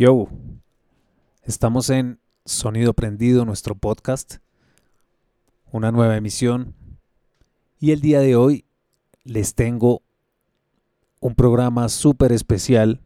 Yo, 0.00 0.28
estamos 1.42 1.90
en 1.90 2.20
Sonido 2.46 2.94
Prendido, 2.94 3.44
nuestro 3.44 3.74
podcast, 3.74 4.36
una 5.72 5.92
nueva 5.92 6.16
emisión. 6.16 6.74
Y 7.78 7.90
el 7.90 8.00
día 8.00 8.20
de 8.20 8.34
hoy 8.34 8.64
les 9.24 9.54
tengo 9.54 10.00
un 11.20 11.34
programa 11.34 11.90
súper 11.90 12.32
especial 12.32 13.02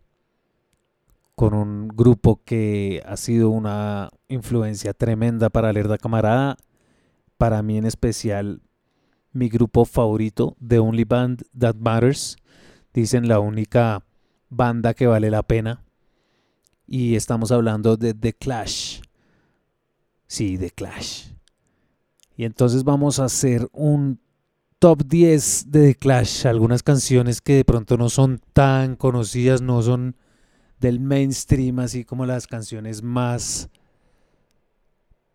con 1.34 1.52
un 1.52 1.88
grupo 1.88 2.40
que 2.44 3.02
ha 3.04 3.16
sido 3.16 3.50
una 3.50 4.10
influencia 4.28 4.94
tremenda 4.94 5.50
para 5.50 5.70
Alerta 5.70 5.98
Camarada. 5.98 6.56
Para 7.38 7.60
mí 7.64 7.76
en 7.76 7.86
especial, 7.86 8.62
mi 9.32 9.48
grupo 9.48 9.84
favorito, 9.84 10.56
The 10.64 10.78
Only 10.78 11.02
Band 11.02 11.42
That 11.58 11.74
Matters. 11.74 12.36
Dicen 12.92 13.26
la 13.26 13.40
única 13.40 14.04
banda 14.48 14.94
que 14.94 15.08
vale 15.08 15.32
la 15.32 15.42
pena. 15.42 15.83
Y 16.86 17.14
estamos 17.14 17.50
hablando 17.50 17.96
de 17.96 18.14
The 18.14 18.34
Clash. 18.34 19.00
Sí, 20.26 20.58
The 20.58 20.70
Clash. 20.70 21.28
Y 22.36 22.44
entonces 22.44 22.84
vamos 22.84 23.18
a 23.20 23.24
hacer 23.24 23.68
un 23.72 24.20
top 24.78 25.04
10 25.06 25.70
de 25.70 25.88
The 25.88 25.94
Clash. 25.94 26.46
Algunas 26.46 26.82
canciones 26.82 27.40
que 27.40 27.54
de 27.54 27.64
pronto 27.64 27.96
no 27.96 28.08
son 28.08 28.40
tan 28.52 28.96
conocidas, 28.96 29.62
no 29.62 29.82
son 29.82 30.16
del 30.80 31.00
mainstream, 31.00 31.78
así 31.78 32.04
como 32.04 32.26
las 32.26 32.46
canciones 32.46 33.02
más 33.02 33.70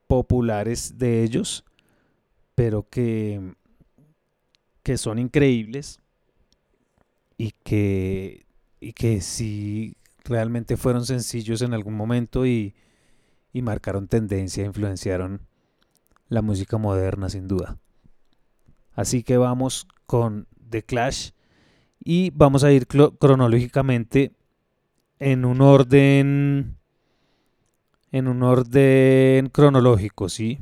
populares 0.08 0.98
de 0.98 1.24
ellos, 1.24 1.64
pero 2.56 2.88
que, 2.90 3.56
que 4.84 4.98
son 4.98 5.20
increíbles 5.20 6.00
y 7.38 7.52
que, 7.64 8.46
y 8.80 8.94
que 8.94 9.22
sí 9.22 9.96
realmente 10.24 10.78
fueron 10.78 11.06
sencillos 11.06 11.62
en 11.62 11.74
algún 11.74 11.96
momento 11.96 12.46
y, 12.46 12.76
marcaron 13.54 14.08
tendencia, 14.08 14.64
influenciaron 14.64 15.42
la 16.28 16.42
música 16.42 16.78
moderna 16.78 17.30
sin 17.30 17.48
duda. 17.48 17.78
Así 18.94 19.24
que 19.24 19.38
vamos 19.38 19.88
con 20.06 20.48
The 20.70 20.84
Clash 20.84 21.32
y 22.04 22.32
vamos 22.32 22.64
a 22.64 22.72
ir 22.72 22.88
cronológicamente 22.88 24.34
en 25.20 25.46
un 25.46 25.62
orden 25.62 26.78
en 28.12 28.28
un 28.28 28.42
orden 28.42 29.50
cronológico, 29.50 30.30
¿sí? 30.30 30.60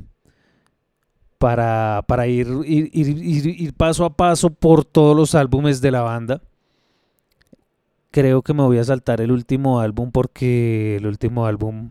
Para, 1.38 2.04
para 2.06 2.26
ir, 2.26 2.48
ir, 2.64 2.90
ir, 2.92 3.46
ir, 3.46 3.74
paso 3.74 4.04
a 4.04 4.16
paso 4.16 4.50
por 4.50 4.84
todos 4.84 5.16
los 5.16 5.34
álbumes 5.34 5.80
de 5.80 5.90
la 5.92 6.02
banda. 6.02 6.42
Creo 8.18 8.42
que 8.42 8.52
me 8.52 8.64
voy 8.64 8.78
a 8.78 8.84
saltar 8.84 9.20
el 9.20 9.30
último 9.30 9.78
álbum 9.78 10.10
porque 10.10 10.96
el 10.96 11.06
último 11.06 11.46
álbum 11.46 11.90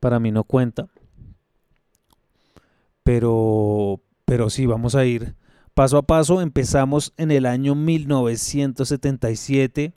para 0.00 0.18
mí 0.18 0.32
no 0.32 0.42
cuenta. 0.42 0.88
Pero, 3.04 4.00
pero 4.24 4.50
sí, 4.50 4.66
vamos 4.66 4.96
a 4.96 5.04
ir 5.04 5.36
paso 5.72 5.98
a 5.98 6.02
paso. 6.02 6.40
Empezamos 6.40 7.12
en 7.16 7.30
el 7.30 7.46
año 7.46 7.76
1977 7.76 9.92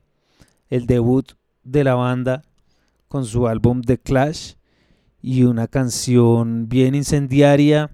el 0.69 0.85
debut 0.85 1.31
de 1.63 1.83
la 1.83 1.95
banda 1.95 2.43
con 3.07 3.25
su 3.25 3.47
álbum 3.47 3.81
The 3.81 3.97
Clash 3.97 4.53
y 5.19 5.45
una 5.45 5.67
canción 5.67 6.69
bien 6.69 6.93
incendiaria, 6.93 7.89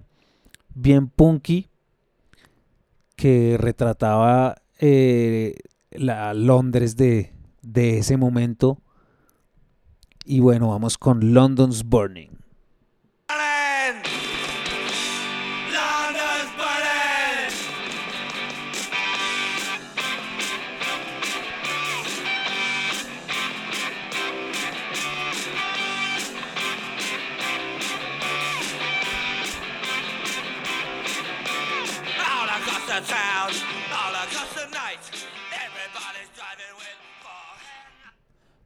bien 0.74 1.08
punky, 1.08 1.68
que 3.16 3.56
retrataba 3.58 4.56
eh, 4.78 5.54
la 5.90 6.34
Londres 6.34 6.96
de, 6.96 7.32
de 7.62 7.98
ese 7.98 8.16
momento. 8.16 8.80
Y 10.24 10.40
bueno, 10.40 10.68
vamos 10.68 10.98
con 10.98 11.32
London's 11.32 11.84
Burning. 11.84 12.37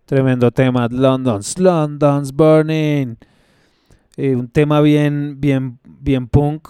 Tremendo 0.07 0.51
tema, 0.51 0.89
London's, 0.91 1.59
London's 1.59 2.33
Burning. 2.33 3.17
Eh, 4.17 4.37
un 4.37 4.49
tema 4.49 4.81
bien, 4.81 5.41
bien, 5.41 5.79
bien 5.85 6.27
punk 6.27 6.69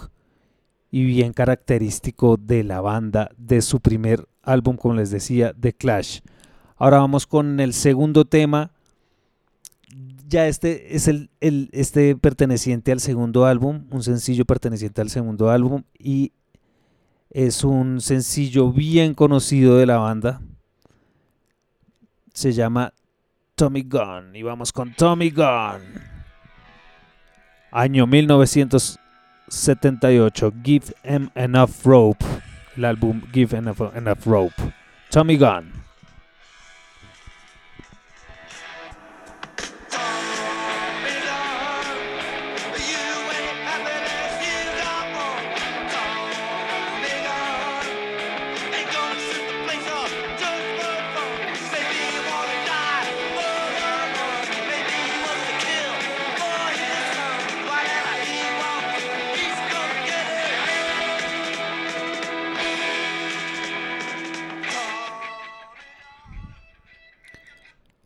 y 0.91 1.03
bien 1.03 1.33
característico 1.33 2.37
de 2.37 2.63
la 2.63 2.79
banda, 2.79 3.31
de 3.37 3.61
su 3.61 3.79
primer 3.79 4.27
álbum, 4.43 4.77
como 4.77 4.93
les 4.93 5.09
decía, 5.09 5.53
The 5.59 5.73
Clash. 5.73 6.19
Ahora 6.77 6.99
vamos 6.99 7.25
con 7.25 7.59
el 7.59 7.73
segundo 7.73 8.25
tema. 8.25 8.71
Ya 10.27 10.47
este 10.47 10.95
es 10.95 11.07
el, 11.07 11.29
el, 11.41 11.69
este 11.73 12.15
perteneciente 12.15 12.91
al 12.91 12.99
segundo 12.99 13.45
álbum, 13.45 13.87
un 13.91 14.03
sencillo 14.03 14.45
perteneciente 14.45 15.01
al 15.01 15.09
segundo 15.09 15.49
álbum 15.49 15.83
y 15.97 16.31
es 17.29 17.63
un 17.63 17.99
sencillo 17.99 18.71
bien 18.71 19.15
conocido 19.15 19.77
de 19.77 19.87
la 19.87 19.97
banda. 19.97 20.41
Se 22.33 22.53
llama 22.53 22.93
Tommy 23.55 23.83
Gunn. 23.83 24.35
Y 24.35 24.41
vamos 24.41 24.71
con 24.71 24.93
Tommy 24.93 25.29
Gunn. 25.29 25.83
Año 27.71 28.07
1978. 28.07 30.53
Give 30.63 30.85
Him 31.03 31.29
Enough 31.35 31.85
Rope. 31.85 32.25
El 32.75 32.85
álbum 32.85 33.21
Give 33.31 33.55
Enough, 33.57 33.95
enough 33.95 34.25
Rope. 34.25 34.55
Tommy 35.09 35.37
Gunn. 35.37 35.82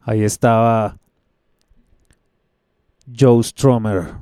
Ahí 0.10 0.24
estaba 0.24 0.98
Joe 3.14 3.44
Stromer, 3.44 4.14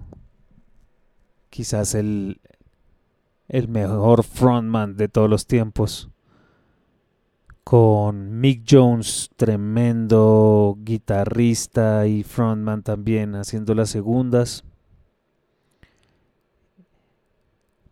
quizás 1.51 1.93
el, 1.93 2.41
el 3.47 3.67
mejor 3.67 4.23
frontman 4.23 4.97
de 4.97 5.09
todos 5.09 5.29
los 5.29 5.45
tiempos, 5.45 6.09
con 7.63 8.39
Mick 8.39 8.65
Jones, 8.67 9.29
tremendo 9.35 10.75
guitarrista 10.79 12.07
y 12.07 12.23
frontman 12.23 12.81
también, 12.81 13.35
haciendo 13.35 13.75
las 13.75 13.91
segundas. 13.91 14.63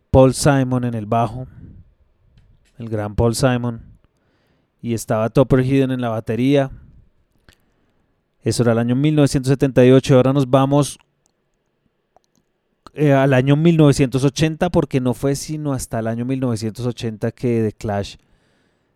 Paul 0.10 0.34
Simon 0.34 0.86
en 0.86 0.96
el 0.96 1.06
bajo, 1.06 1.46
el 2.80 2.90
gran 2.90 3.14
Paul 3.14 3.36
Simon, 3.36 3.84
y 4.82 4.96
estaba 4.96 5.30
Topper 5.30 5.64
Hidden 5.64 5.92
en 5.92 6.02
la 6.02 6.10
batería 6.10 6.72
eso 8.44 8.64
era 8.64 8.74
el 8.74 8.80
año 8.80 8.96
1978. 8.96 10.16
Ahora 10.16 10.34
nos 10.34 10.50
vamos 10.50 11.00
eh, 12.94 13.14
al 13.14 13.34
año 13.34 13.56
1980 13.56 14.70
porque 14.70 15.00
no 15.00 15.14
fue 15.14 15.36
sino 15.36 15.74
hasta 15.74 16.00
el 16.00 16.08
año 16.08 16.26
1980 16.26 17.32
que 17.32 17.64
The 17.64 17.72
Clash 17.72 18.18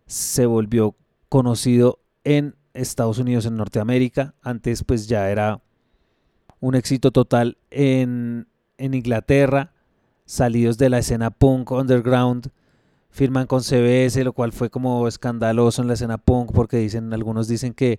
se 0.06 0.46
volvió 0.46 0.94
conocido 1.28 1.98
en 2.24 2.54
Estados 2.74 3.18
Unidos, 3.18 3.46
en 3.46 3.56
Norteamérica. 3.56 4.34
Antes 4.42 4.84
pues 4.84 5.08
ya 5.08 5.30
era 5.30 5.60
un 6.60 6.74
éxito 6.74 7.10
total 7.10 7.56
en, 7.70 8.48
en 8.76 8.94
Inglaterra, 8.94 9.72
salidos 10.26 10.76
de 10.76 10.90
la 10.90 10.98
escena 10.98 11.30
punk 11.30 11.70
underground, 11.70 12.50
firman 13.10 13.46
con 13.46 13.62
CBS, 13.62 14.22
lo 14.24 14.32
cual 14.32 14.52
fue 14.52 14.68
como 14.68 15.08
escandaloso 15.08 15.80
en 15.80 15.88
la 15.88 15.94
escena 15.94 16.18
punk 16.18 16.52
porque 16.52 16.76
dicen, 16.76 17.12
algunos 17.14 17.48
dicen 17.48 17.72
que 17.72 17.98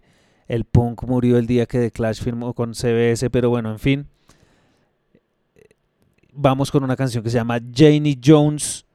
el 0.50 0.66
punk 0.66 1.04
murió 1.04 1.38
el 1.38 1.48
día 1.48 1.68
que 1.68 1.80
The 1.80 1.92
Clash 1.92 2.22
firmó 2.22 2.54
con 2.54 2.74
CBS, 2.74 3.30
pero 3.30 3.50
bueno, 3.50 3.72
en 3.72 3.80
fin. 3.80 4.08
Vamos 6.34 6.72
con 6.72 6.84
una 6.84 6.96
canción 6.98 7.24
que 7.24 7.30
se 7.30 7.38
llama 7.38 7.60
Janie 7.74 8.20
Jones. 8.22 8.86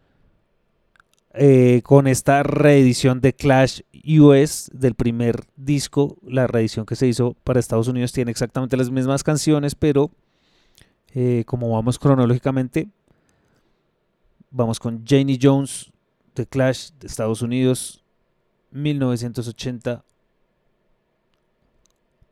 eh, 1.36 1.82
con 1.82 2.06
esta 2.06 2.44
reedición 2.44 3.20
de 3.20 3.32
Clash 3.32 3.80
US 4.20 4.70
del 4.72 4.94
primer 4.94 5.44
disco. 5.56 6.16
La 6.22 6.46
reedición 6.46 6.86
que 6.86 6.94
se 6.96 7.08
hizo 7.08 7.34
para 7.44 7.58
Estados 7.58 7.88
Unidos 7.88 8.12
tiene 8.12 8.30
exactamente 8.30 8.76
las 8.76 8.90
mismas 8.90 9.24
canciones, 9.24 9.74
pero 9.74 10.12
eh, 11.12 11.42
como 11.46 11.70
vamos 11.70 11.98
cronológicamente, 11.98 12.88
vamos 14.50 14.78
con 14.78 15.04
Janie 15.04 15.38
Jones 15.40 15.92
de 16.34 16.46
Clash 16.46 16.90
de 17.00 17.06
Estados 17.08 17.42
Unidos, 17.42 18.04
1980, 18.70 20.04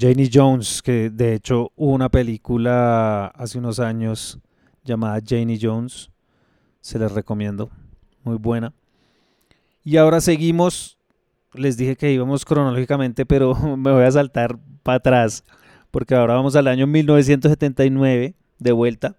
Janie 0.00 0.30
Jones, 0.32 0.80
que 0.80 1.10
de 1.10 1.34
hecho 1.34 1.72
hubo 1.76 1.92
una 1.92 2.08
película 2.08 3.26
hace 3.26 3.58
unos 3.58 3.78
años 3.80 4.38
llamada 4.82 5.20
Janie 5.22 5.58
Jones, 5.60 6.10
se 6.80 6.98
les 6.98 7.12
recomiendo, 7.12 7.68
muy 8.24 8.38
buena. 8.38 8.72
Y 9.84 9.98
ahora 9.98 10.22
seguimos, 10.22 10.96
les 11.52 11.76
dije 11.76 11.96
que 11.96 12.10
íbamos 12.10 12.46
cronológicamente, 12.46 13.26
pero 13.26 13.54
me 13.76 13.92
voy 13.92 14.04
a 14.04 14.10
saltar 14.10 14.58
para 14.82 14.96
atrás, 14.96 15.44
porque 15.90 16.14
ahora 16.14 16.32
vamos 16.32 16.56
al 16.56 16.68
año 16.68 16.86
1979, 16.86 18.34
de 18.58 18.72
vuelta. 18.72 19.16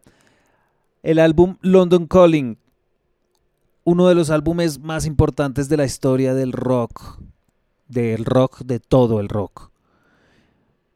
El 1.03 1.19
álbum 1.19 1.57
London 1.61 2.07
Calling, 2.07 2.57
uno 3.83 4.07
de 4.07 4.15
los 4.15 4.31
álbumes 4.31 4.79
más 4.79 5.05
importantes 5.05 5.69
de 5.69 5.77
la 5.77 5.85
historia 5.85 6.33
del 6.33 6.53
rock, 6.53 7.21
del 7.87 8.25
rock, 8.25 8.61
de 8.63 8.79
todo 8.79 9.19
el 9.19 9.29
rock 9.29 9.70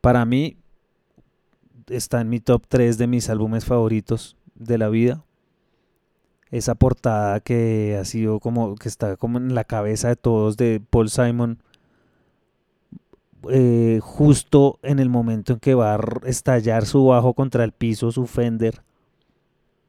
para 0.06 0.24
mí 0.24 0.56
está 1.88 2.22
en 2.22 2.30
mi 2.30 2.40
top 2.40 2.68
3 2.68 3.00
de 3.00 3.08
mis 3.08 3.28
álbumes 3.28 3.66
favoritos 3.66 4.38
de 4.54 4.78
la 4.78 4.88
vida. 4.88 5.26
Esa 6.52 6.76
portada 6.76 7.40
que 7.40 7.98
ha 8.00 8.06
sido 8.06 8.40
como 8.40 8.76
que 8.76 8.88
está 8.88 9.18
como 9.18 9.40
en 9.40 9.56
la 9.56 9.64
cabeza 9.64 10.10
de 10.10 10.16
todos 10.16 10.58
de 10.58 10.80
Paul 10.92 11.10
Simon. 11.10 11.58
Eh, 13.50 14.00
justo 14.04 14.78
en 14.84 15.00
el 15.00 15.10
momento 15.10 15.54
en 15.54 15.60
que 15.60 15.74
va 15.74 15.96
a 15.96 16.00
estallar 16.26 16.86
su 16.86 17.08
bajo 17.08 17.34
contra 17.34 17.64
el 17.64 17.72
piso, 17.72 18.12
su 18.12 18.28
Fender. 18.28 18.84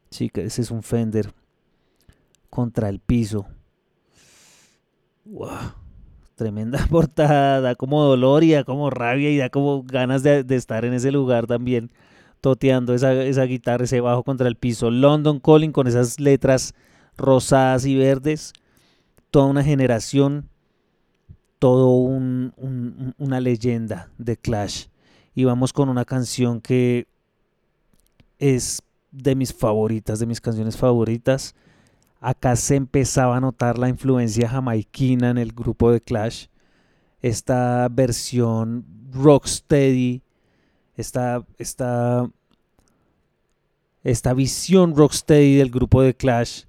Sí, 0.08 0.30
ese 0.32 0.62
es 0.62 0.70
un 0.70 0.82
Fender. 0.82 1.30
Contra 2.48 2.88
el 2.88 3.00
piso. 3.00 3.44
Wow 5.26 5.85
tremenda 6.36 6.86
portada, 6.90 7.60
da 7.60 7.74
como 7.74 8.04
dolor 8.04 8.44
y 8.44 8.52
da 8.52 8.62
como 8.62 8.90
rabia 8.90 9.30
y 9.30 9.38
da 9.38 9.50
como 9.50 9.82
ganas 9.82 10.22
de, 10.22 10.44
estar 10.50 10.84
en 10.84 10.92
ese 10.92 11.10
lugar 11.10 11.46
también, 11.48 11.90
toteando 12.40 12.94
esa, 12.94 13.12
guitarra, 13.44 13.84
ese 13.84 14.00
bajo 14.00 14.22
contra 14.22 14.46
el 14.46 14.54
piso. 14.54 14.90
London 14.90 15.40
Calling 15.40 15.72
con 15.72 15.88
esas 15.88 16.20
letras 16.20 16.74
rosadas 17.16 17.86
y 17.86 17.96
verdes, 17.96 18.52
toda 19.30 19.46
una 19.46 19.64
generación, 19.64 20.48
todo 21.58 21.88
una 21.88 23.40
leyenda 23.40 24.10
de 24.18 24.36
Clash. 24.36 24.86
Y 25.34 25.44
vamos 25.44 25.72
con 25.72 25.88
una 25.88 26.04
canción 26.04 26.60
que 26.60 27.06
es 28.38 28.82
de 29.10 29.34
mis 29.34 29.52
favoritas, 29.52 30.18
de 30.18 30.26
mis 30.26 30.40
canciones 30.40 30.76
favoritas 30.76 31.54
acá 32.20 32.56
se 32.56 32.76
empezaba 32.76 33.36
a 33.36 33.40
notar 33.40 33.78
la 33.78 33.88
influencia 33.88 34.48
jamaiquina 34.48 35.30
en 35.30 35.38
el 35.38 35.52
grupo 35.52 35.90
de 35.90 36.00
Clash. 36.00 36.46
Esta 37.20 37.88
versión 37.90 38.84
rocksteady, 39.12 40.22
esta, 40.96 41.44
esta, 41.58 42.30
esta 44.02 44.34
visión 44.34 44.94
rocksteady 44.96 45.56
del 45.56 45.70
grupo 45.70 46.02
de 46.02 46.14
Clash 46.14 46.64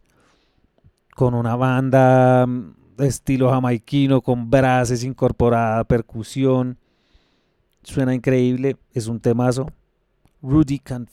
con 1.16 1.34
una 1.34 1.56
banda 1.56 2.46
de 2.46 3.08
estilo 3.08 3.50
jamaiquino, 3.50 4.22
con 4.22 4.50
brases 4.50 5.04
incorporada, 5.04 5.84
percusión. 5.84 6.78
Suena 7.84 8.14
increíble, 8.14 8.78
es 8.94 9.08
un 9.08 9.20
temazo. 9.20 9.68
Rudy 10.42 10.80
Can't 10.80 11.10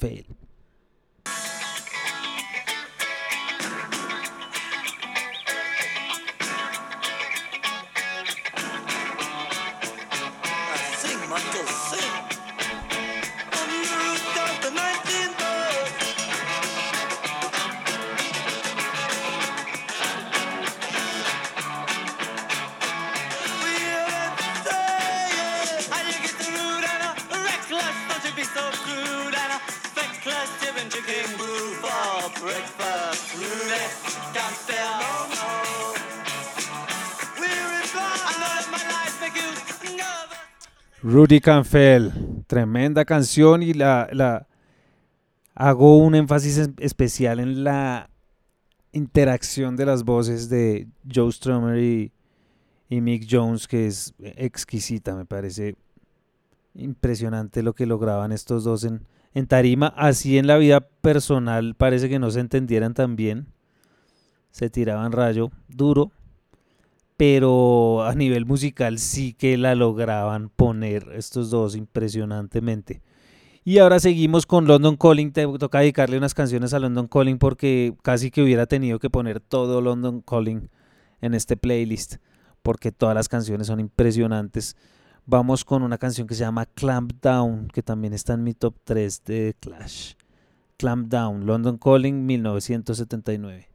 Rudy 41.14 41.40
Canfell, 41.40 42.10
tremenda 42.48 43.04
canción 43.04 43.62
y 43.62 43.72
la, 43.72 44.08
la 44.10 44.48
hago 45.54 45.98
un 45.98 46.16
énfasis 46.16 46.70
especial 46.78 47.38
en 47.38 47.62
la 47.62 48.10
interacción 48.90 49.76
de 49.76 49.86
las 49.86 50.02
voces 50.02 50.48
de 50.48 50.88
Joe 51.08 51.30
Strummer 51.30 51.78
y, 51.78 52.12
y 52.88 53.00
Mick 53.00 53.28
Jones, 53.30 53.68
que 53.68 53.86
es 53.86 54.12
exquisita, 54.18 55.14
me 55.14 55.24
parece 55.24 55.76
impresionante 56.74 57.62
lo 57.62 57.74
que 57.74 57.86
lograban 57.86 58.32
estos 58.32 58.64
dos 58.64 58.82
en, 58.82 59.06
en 59.34 59.46
tarima. 59.46 59.94
Así 59.96 60.36
en 60.36 60.48
la 60.48 60.56
vida 60.56 60.80
personal 60.80 61.76
parece 61.76 62.08
que 62.08 62.18
no 62.18 62.32
se 62.32 62.40
entendieran 62.40 62.92
tan 62.92 63.14
bien. 63.14 63.46
Se 64.50 64.68
tiraban 64.68 65.12
rayo 65.12 65.52
duro 65.68 66.10
pero 67.16 68.04
a 68.04 68.14
nivel 68.14 68.46
musical 68.46 68.98
sí 68.98 69.32
que 69.34 69.56
la 69.56 69.74
lograban 69.74 70.48
poner 70.48 71.10
estos 71.14 71.50
dos 71.50 71.76
impresionantemente. 71.76 73.02
Y 73.64 73.78
ahora 73.78 73.98
seguimos 73.98 74.44
con 74.46 74.66
London 74.66 74.96
Calling. 74.96 75.32
Te 75.32 75.46
toca 75.58 75.80
dedicarle 75.80 76.18
unas 76.18 76.34
canciones 76.34 76.74
a 76.74 76.78
London 76.78 77.08
Calling 77.08 77.38
porque 77.38 77.94
casi 78.02 78.30
que 78.30 78.42
hubiera 78.42 78.66
tenido 78.66 78.98
que 78.98 79.08
poner 79.08 79.40
todo 79.40 79.80
London 79.80 80.20
Calling 80.20 80.68
en 81.20 81.34
este 81.34 81.56
playlist 81.56 82.16
porque 82.64 82.92
todas 82.92 83.14
las 83.14 83.28
canciones 83.28 83.66
son 83.66 83.78
impresionantes. 83.78 84.74
Vamos 85.26 85.64
con 85.64 85.82
una 85.82 85.98
canción 85.98 86.26
que 86.26 86.34
se 86.34 86.40
llama 86.40 86.66
Clamp 86.66 87.12
Down, 87.22 87.68
que 87.68 87.82
también 87.82 88.14
está 88.14 88.32
en 88.32 88.42
mi 88.42 88.54
top 88.54 88.74
3 88.84 89.24
de 89.24 89.54
Clash. 89.60 90.14
Clamp 90.78 91.08
Down, 91.08 91.46
London 91.46 91.78
Calling 91.78 92.24
1979. 92.26 93.73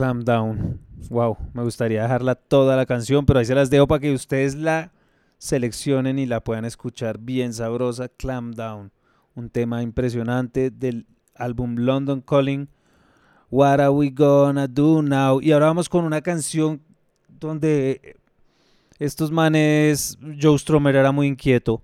Clam 0.00 0.24
Down. 0.24 0.80
Wow, 1.10 1.36
me 1.52 1.62
gustaría 1.62 2.00
dejarla 2.00 2.34
toda 2.34 2.74
la 2.74 2.86
canción, 2.86 3.26
pero 3.26 3.38
ahí 3.38 3.44
se 3.44 3.54
las 3.54 3.68
dejo 3.68 3.86
para 3.86 4.00
que 4.00 4.14
ustedes 4.14 4.54
la 4.54 4.94
seleccionen 5.36 6.18
y 6.18 6.24
la 6.24 6.42
puedan 6.42 6.64
escuchar 6.64 7.18
bien 7.18 7.52
sabrosa. 7.52 8.08
Clam 8.08 8.52
Down, 8.52 8.92
un 9.34 9.50
tema 9.50 9.82
impresionante 9.82 10.70
del 10.70 11.06
álbum 11.34 11.76
London 11.76 12.22
Calling. 12.22 12.70
What 13.50 13.78
are 13.78 13.90
we 13.90 14.08
gonna 14.08 14.66
do 14.66 15.02
now? 15.02 15.38
Y 15.42 15.52
ahora 15.52 15.66
vamos 15.66 15.86
con 15.86 16.06
una 16.06 16.22
canción 16.22 16.80
donde 17.28 18.16
estos 18.98 19.30
manes, 19.30 20.16
Joe 20.40 20.58
Stromer 20.58 20.96
era 20.96 21.12
muy 21.12 21.26
inquieto 21.26 21.82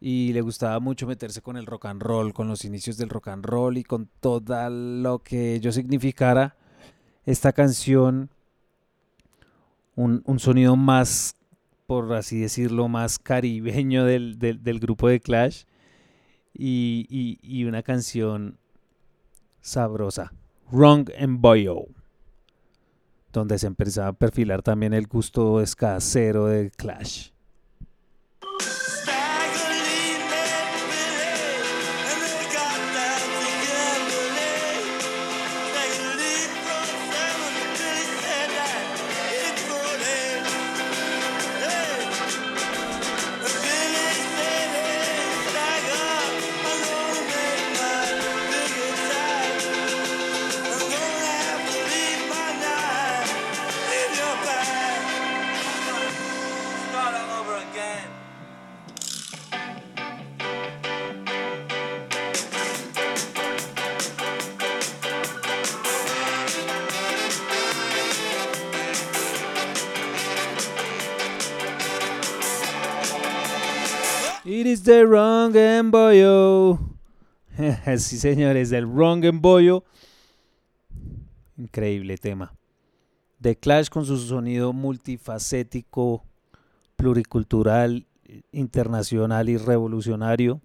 y 0.00 0.32
le 0.32 0.40
gustaba 0.40 0.78
mucho 0.78 1.04
meterse 1.04 1.42
con 1.42 1.56
el 1.56 1.66
rock 1.66 1.86
and 1.86 2.00
roll, 2.00 2.32
con 2.32 2.46
los 2.46 2.64
inicios 2.64 2.96
del 2.96 3.08
rock 3.08 3.26
and 3.26 3.44
roll 3.44 3.76
y 3.76 3.82
con 3.82 4.08
todo 4.20 4.70
lo 4.70 5.18
que 5.18 5.56
ello 5.56 5.72
significara. 5.72 6.54
Esta 7.30 7.52
canción, 7.52 8.28
un, 9.94 10.38
sonido 10.40 10.74
más, 10.74 11.36
por 11.86 12.12
así 12.12 12.40
decirlo, 12.40 12.88
más 12.88 13.20
caribeño 13.20 14.04
del, 14.04 14.80
grupo 14.80 15.08
de 15.08 15.20
Clash 15.20 15.62
y, 16.52 17.38
y 17.40 17.64
una 17.66 17.84
canción 17.84 18.58
sabrosa, 19.60 20.32
Wrong 20.72 21.08
and 21.16 21.40
Boyo 21.40 21.86
donde 23.32 23.60
se 23.60 23.68
empezaba 23.68 24.08
a 24.08 24.12
perfilar 24.12 24.62
también 24.62 24.92
el 24.92 25.06
gusto 25.06 25.60
escasero 25.60 26.46
de 26.46 26.70
Clash. 26.70 27.29
The 74.90 75.06
wrong 75.06 75.54
embollo. 75.54 76.80
sí, 77.98 78.18
señores, 78.18 78.70
del 78.70 78.86
wrong 78.86 79.24
embollo. 79.24 79.84
Increíble 81.56 82.18
tema. 82.18 82.52
The 83.40 83.54
Clash 83.54 83.88
con 83.88 84.04
su 84.04 84.18
sonido 84.18 84.72
multifacético, 84.72 86.24
pluricultural, 86.96 88.04
internacional 88.50 89.48
y 89.48 89.58
revolucionario. 89.58 90.60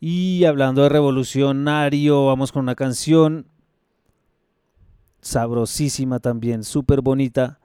Y 0.00 0.44
hablando 0.44 0.82
de 0.82 0.88
revolucionario, 0.88 2.24
vamos 2.24 2.50
con 2.50 2.62
una 2.62 2.76
canción 2.76 3.46
sabrosísima 5.20 6.18
también, 6.18 6.64
súper 6.64 7.02
bonita, 7.02 7.60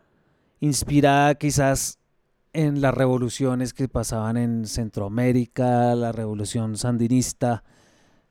inspirada 0.59 1.35
quizás 1.35 1.99
en 2.53 2.81
las 2.81 2.93
revoluciones 2.93 3.73
que 3.73 3.87
pasaban 3.87 4.37
en 4.37 4.67
Centroamérica, 4.67 5.95
la 5.95 6.11
revolución 6.11 6.77
sandinista, 6.77 7.63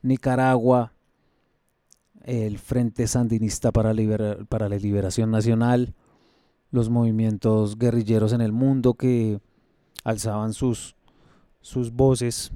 Nicaragua, 0.00 0.92
el 2.22 2.58
Frente 2.58 3.08
Sandinista 3.08 3.72
para, 3.72 3.92
la 3.92 4.78
Liberación 4.78 5.32
Nacional, 5.32 5.94
los 6.70 6.88
movimientos 6.88 7.76
guerrilleros 7.76 8.32
en 8.32 8.40
el 8.40 8.52
mundo 8.52 8.94
que 8.94 9.40
alzaban 10.04 10.52
sus, 10.54 10.94
sus 11.60 11.92
voces 11.92 12.52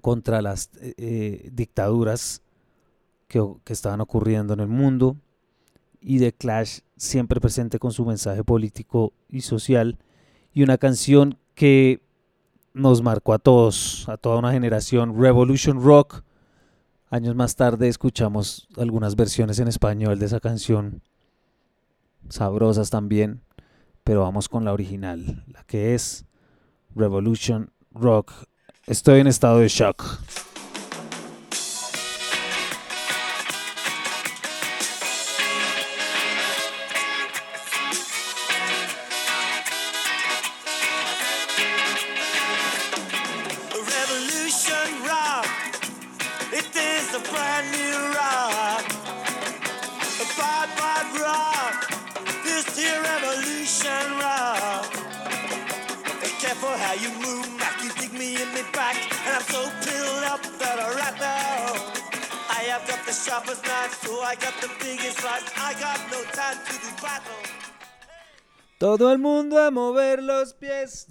contra 0.00 0.40
las 0.40 0.70
eh, 0.80 0.94
eh, 0.96 1.50
dictaduras 1.52 2.42
que, 3.28 3.46
que 3.64 3.72
estaban 3.74 4.00
ocurriendo 4.00 4.54
en 4.54 4.60
el 4.60 4.68
mundo 4.68 5.16
y 6.00 6.18
The 6.18 6.32
Clash 6.32 6.80
siempre 6.96 7.40
presente 7.40 7.78
con 7.78 7.92
su 7.92 8.06
mensaje 8.06 8.42
político 8.42 9.12
y 9.28 9.42
social 9.42 9.98
y 10.52 10.62
una 10.62 10.78
canción 10.78 11.38
que 11.54 12.00
nos 12.74 13.02
marcó 13.02 13.34
a 13.34 13.38
todos, 13.38 14.08
a 14.08 14.16
toda 14.16 14.38
una 14.38 14.52
generación, 14.52 15.20
Revolution 15.20 15.82
Rock. 15.82 16.22
Años 17.10 17.34
más 17.34 17.56
tarde 17.56 17.88
escuchamos 17.88 18.68
algunas 18.76 19.16
versiones 19.16 19.58
en 19.58 19.68
español 19.68 20.18
de 20.18 20.26
esa 20.26 20.40
canción, 20.40 21.02
sabrosas 22.28 22.90
también, 22.90 23.42
pero 24.04 24.22
vamos 24.22 24.48
con 24.48 24.64
la 24.64 24.72
original, 24.72 25.44
la 25.46 25.64
que 25.64 25.94
es 25.94 26.24
Revolution 26.94 27.70
Rock. 27.90 28.32
Estoy 28.86 29.20
en 29.20 29.26
estado 29.26 29.58
de 29.58 29.68
shock. 29.68 30.02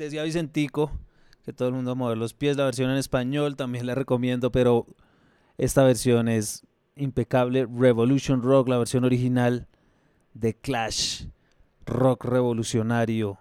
Decía 0.02 0.24
Vicentico 0.24 0.92
que 1.46 1.54
todo 1.54 1.68
el 1.68 1.76
mundo 1.76 1.92
a 1.92 1.96
mover 1.96 2.18
los 2.18 2.34
pies. 2.34 2.58
La 2.58 2.66
versión 2.66 2.90
en 2.90 2.98
español 2.98 3.56
también 3.56 3.86
la 3.86 3.94
recomiendo, 3.94 4.52
pero 4.52 4.88
esta 5.60 5.84
versión 5.84 6.28
es 6.28 6.66
impecable. 6.96 7.68
Revolution 7.72 8.42
Rock, 8.42 8.70
la 8.70 8.80
versión 8.80 9.04
original 9.04 9.68
de 10.34 10.56
Clash. 10.56 11.26
Rock 11.86 12.26
revolucionario. 12.26 13.38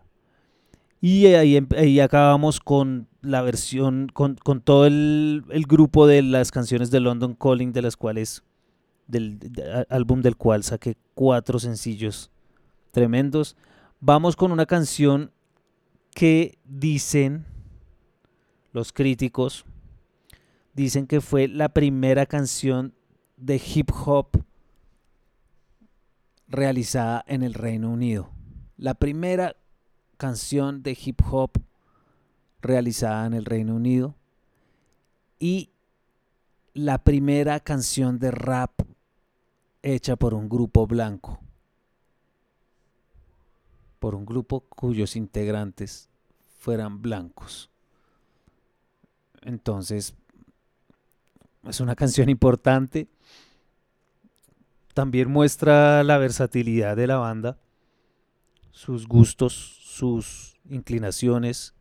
Y 1.01 1.29
ahí, 1.29 1.67
ahí 1.79 1.99
acabamos 1.99 2.61
con 2.61 3.09
la 3.23 3.41
versión, 3.41 4.09
con, 4.13 4.37
todo 4.63 4.85
el, 4.85 5.43
grupo 5.67 6.07
de 6.07 6.21
las 6.21 6.51
canciones 6.51 6.91
de 6.91 7.01
London 7.01 7.35
Calling, 7.37 7.73
de 7.73 7.81
las 7.81 7.97
cuales, 7.97 8.43
del, 9.07 9.39
álbum 9.89 10.21
del 10.21 10.37
cual 10.37 10.63
saqué 10.63 10.99
cuatro 11.15 11.59
sencillos 11.59 12.31
tremendos. 12.91 13.57
Vamos 14.01 14.37
con 14.37 14.53
una 14.53 14.67
canción 14.67 15.33
que 16.15 16.59
dicen 16.65 17.47
los 18.73 18.93
críticos, 18.93 19.65
dicen 20.75 21.07
que 21.07 21.21
fue 21.21 21.49
la 21.49 21.69
primera 21.71 22.27
canción 22.27 22.95
de 23.37 23.61
hip 23.65 23.91
hop 24.05 24.45
realizada 26.49 27.25
en 27.27 27.43
el 27.43 27.55
Reino 27.55 27.91
Unido. 27.91 28.31
La 28.77 28.95
primera 28.95 29.57
canción 30.17 30.83
de 30.83 30.97
hip 31.03 31.21
hop 31.31 31.53
realizada 32.61 33.27
en 33.27 33.35
el 33.35 33.45
Reino 33.45 33.75
Unido 33.75 34.17
y 35.39 35.71
la 36.75 36.99
primera 37.03 37.61
canción 37.61 38.19
de 38.19 38.31
rap 38.31 38.73
hecha 39.83 40.17
por 40.17 40.35
un 40.35 40.49
grupo 40.49 40.87
blanco, 40.87 41.41
por 44.01 44.17
un 44.17 44.27
grupo 44.27 44.63
cuyos 44.63 45.15
integrantes 45.15 46.09
fueran 46.59 47.01
blancos. 47.01 47.71
Entonces, 49.43 50.15
es 51.69 51.81
una 51.81 51.95
canción 52.03 52.29
importante. 52.29 53.09
También 54.95 55.31
muestra 55.31 56.03
la 56.03 56.19
versatilidad 56.19 56.97
de 56.97 57.07
la 57.07 57.19
banda, 57.19 57.59
sus 58.73 59.07
gustos, 59.07 59.53
sus 59.83 60.59
inclinaciones, 60.69 61.75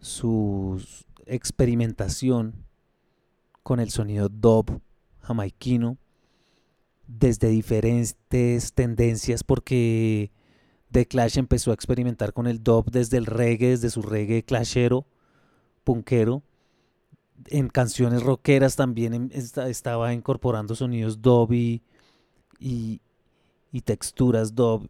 su 0.00 0.82
experimentación 1.26 2.66
con 3.62 3.80
el 3.80 3.90
sonido 3.90 4.28
dub 4.28 4.80
jamaiquino 5.20 5.96
desde 7.06 7.48
diferentes 7.48 8.72
tendencias 8.74 9.44
porque 9.44 10.32
The 10.94 11.06
Clash 11.06 11.38
empezó 11.38 11.72
a 11.72 11.74
experimentar 11.74 12.32
con 12.32 12.46
el 12.46 12.62
dub 12.62 12.88
desde 12.88 13.16
el 13.16 13.26
reggae, 13.26 13.70
desde 13.70 13.90
su 13.90 14.00
reggae 14.00 14.44
clashero, 14.44 15.04
punkero. 15.82 16.44
En 17.46 17.68
canciones 17.68 18.22
rockeras 18.22 18.76
también 18.76 19.32
estaba 19.34 20.14
incorporando 20.14 20.76
sonidos 20.76 21.20
dub 21.20 21.52
y, 21.52 21.82
texturas 23.84 24.54
dub 24.54 24.88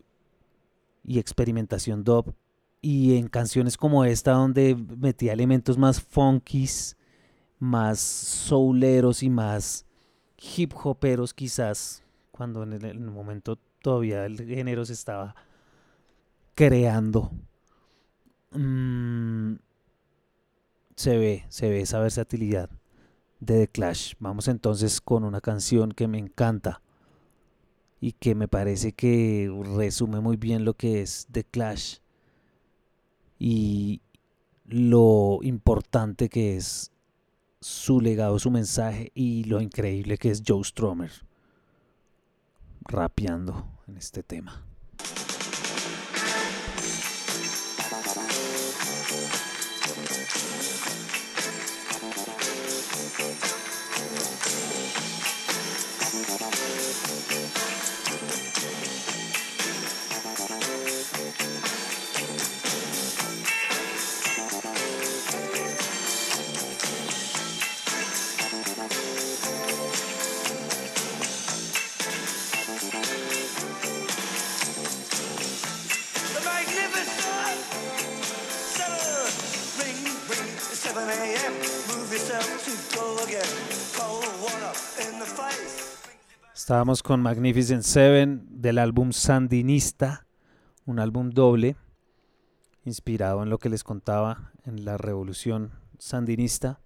y 1.02 1.18
experimentación 1.18 2.04
dub. 2.04 2.34
Y 2.82 3.16
en 3.16 3.28
canciones 3.28 3.78
como 3.78 4.04
esta 4.04 4.32
donde 4.32 4.76
metía 4.98 5.32
elementos 5.32 5.78
más 5.78 6.02
funkies, 6.02 6.98
más 7.58 7.98
souleros 7.98 9.22
y 9.22 9.30
más 9.30 9.86
hip 10.54 10.74
hoperos 10.84 11.32
quizás, 11.32 12.02
cuando 12.30 12.62
en 12.62 12.74
el, 12.74 13.00
momento 13.00 13.58
todavía 13.80 14.26
el 14.26 14.36
género 14.36 14.84
se 14.84 14.92
estaba 14.92 15.34
creando. 16.54 17.32
Mm, 18.52 19.54
se 20.96 21.18
ve, 21.18 21.44
se 21.48 21.68
ve 21.68 21.80
esa 21.80 21.98
versatilidad 21.98 22.70
de 23.40 23.66
The 23.66 23.68
Clash. 23.68 24.14
Vamos 24.20 24.48
entonces 24.48 25.00
con 25.00 25.24
una 25.24 25.40
canción 25.40 25.92
que 25.92 26.08
me 26.08 26.18
encanta 26.18 26.80
y 28.00 28.12
que 28.12 28.34
me 28.34 28.48
parece 28.48 28.92
que 28.92 29.50
resume 29.76 30.20
muy 30.20 30.36
bien 30.36 30.64
lo 30.64 30.74
que 30.74 31.02
es 31.02 31.26
The 31.30 31.44
Clash 31.44 31.98
y 33.38 34.02
lo 34.66 35.40
importante 35.42 36.28
que 36.28 36.56
es 36.56 36.92
su 37.60 38.00
legado, 38.00 38.38
su 38.38 38.50
mensaje 38.50 39.10
y 39.14 39.44
lo 39.44 39.60
increíble 39.60 40.18
que 40.18 40.30
es 40.30 40.42
Joe 40.46 40.62
Stromer 40.64 41.10
rapeando 42.86 43.66
en 43.86 43.96
este 43.96 44.22
tema. 44.22 44.62
Estábamos 86.64 87.02
con 87.02 87.20
Magnificent 87.20 87.82
Seven 87.82 88.46
del 88.48 88.78
álbum 88.78 89.12
Sandinista, 89.12 90.26
un 90.86 90.98
álbum 90.98 91.28
doble 91.28 91.76
inspirado 92.86 93.42
en 93.42 93.50
lo 93.50 93.58
que 93.58 93.68
les 93.68 93.84
contaba 93.84 94.50
en 94.64 94.86
la 94.86 94.96
revolución 94.96 95.72
sandinista, 95.98 96.80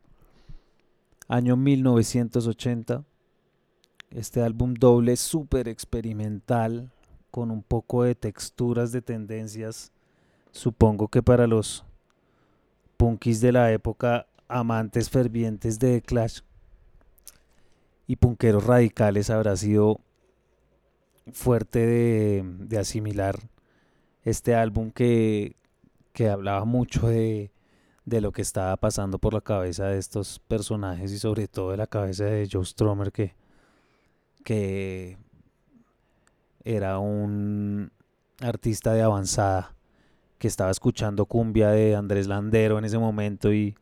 año 1.28 1.56
1980. 1.56 3.04
Este 4.10 4.42
álbum 4.42 4.74
doble 4.74 5.14
súper 5.14 5.68
experimental, 5.68 6.90
con 7.30 7.52
un 7.52 7.62
poco 7.62 8.02
de 8.02 8.16
texturas 8.16 8.90
de 8.90 9.00
tendencias, 9.00 9.92
supongo 10.50 11.06
que 11.06 11.22
para 11.22 11.46
los 11.46 11.84
punkis 12.96 13.40
de 13.40 13.52
la 13.52 13.70
época, 13.70 14.26
amantes 14.48 15.08
fervientes 15.08 15.78
de 15.78 16.02
Clash, 16.02 16.40
y 18.08 18.16
punqueros 18.16 18.64
radicales 18.64 19.30
habrá 19.30 19.54
sido 19.54 20.00
fuerte 21.30 21.86
de, 21.86 22.78
asimilar 22.78 23.38
este 24.24 24.54
álbum 24.54 24.90
que, 24.90 25.54
hablaba 26.28 26.64
mucho 26.64 27.06
de, 27.06 27.52
lo 28.06 28.32
que 28.32 28.40
estaba 28.42 28.76
pasando 28.78 29.18
por 29.18 29.34
la 29.34 29.42
cabeza 29.42 29.86
de 29.88 29.98
estos 29.98 30.40
personajes 30.40 31.12
y 31.12 31.18
sobre 31.18 31.46
todo 31.48 31.70
de 31.70 31.76
la 31.76 31.86
cabeza 31.86 32.24
de 32.24 32.48
Joe 32.50 32.64
Stromer 32.64 33.12
que, 33.12 33.34
que 34.42 35.18
era 36.64 36.98
un 36.98 37.92
artista 38.40 38.94
de 38.94 39.02
avanzada 39.02 39.76
que 40.38 40.48
estaba 40.48 40.70
escuchando 40.70 41.26
cumbia 41.26 41.68
de 41.68 41.94
Andrés 41.94 42.26
Landero 42.26 42.78
en 42.78 42.86
ese 42.86 42.98
momento 42.98 43.52
y 43.52 43.76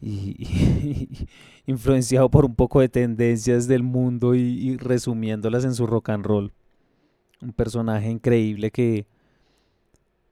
y, 0.00 1.26
influenciado 1.68 2.30
por 2.30 2.46
un 2.46 2.54
poco 2.54 2.80
de 2.80 2.88
tendencias 2.88 3.68
del 3.68 3.82
mundo 3.82 4.34
y, 4.34 4.78
resumiéndolas 4.78 5.66
en 5.66 5.74
su 5.74 5.86
rock 5.86 6.08
and 6.08 6.24
roll. 6.24 6.54
Un 7.42 7.52
personaje 7.52 8.08
increíble 8.08 8.70
que, 8.70 9.06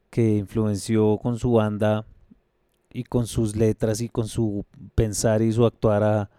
que 0.08 0.38
influenció 0.38 1.18
con 1.18 1.38
su 1.38 1.52
banda 1.52 2.06
y 2.90 3.04
con 3.04 3.26
sus 3.26 3.54
letras 3.54 4.00
y 4.00 4.08
con 4.08 4.28
su 4.28 4.64
pensar 4.94 5.42
y 5.42 5.52
su 5.52 5.66
actuar 5.66 6.02
a, 6.02 6.30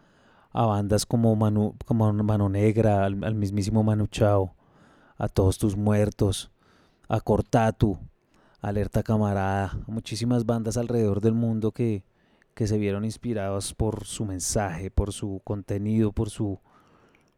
bandas 0.51 1.05
como 1.05 1.35
Manu, 1.35 1.75
como 1.85 2.11
Mano 2.11 2.49
Negra, 2.49 3.05
al, 3.05 3.23
al, 3.23 3.35
mismísimo 3.35 3.83
Manu 3.83 4.07
Chao, 4.07 4.55
a 5.15 5.27
Todos 5.27 5.59
Tus 5.59 5.77
Muertos, 5.77 6.49
a 7.07 7.21
Cortatu, 7.21 7.99
Alerta 8.61 9.03
Camarada, 9.03 9.77
muchísimas 9.85 10.43
bandas 10.47 10.75
alrededor 10.75 11.21
del 11.21 11.33
mundo 11.33 11.71
que, 11.71 12.03
que 12.57 12.65
se 12.65 12.79
vieron 12.79 13.05
inspirados 13.05 13.75
por 13.75 14.05
su 14.05 14.25
mensaje, 14.25 14.89
por 14.89 15.13
su 15.13 15.41
contenido, 15.43 16.11
por 16.11 16.31
su, 16.31 16.59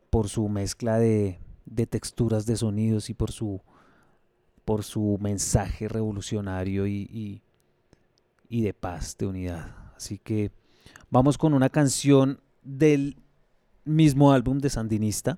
por 0.10 0.30
su 0.30 0.48
mezcla 0.48 0.98
de, 0.98 1.42
texturas 1.90 2.46
de 2.46 2.56
sonidos 2.56 3.10
y 3.10 3.14
por 3.14 3.30
su, 3.30 3.62
por 4.64 4.86
su 4.86 5.18
mensaje 5.20 5.90
revolucionario 5.90 6.88
y, 6.88 7.42
y 8.48 8.62
de 8.62 8.74
paz, 8.74 9.18
de 9.18 9.28
unidad. 9.28 9.76
Así 9.94 10.20
que 10.20 10.52
vamos 11.10 11.38
con 11.38 11.54
una 11.54 11.68
canción 11.68 12.40
del 12.64 13.18
mismo 13.84 14.32
álbum 14.32 14.60
de 14.60 14.70
Sandinista. 14.70 15.38